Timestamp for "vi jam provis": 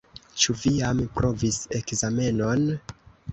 0.61-1.59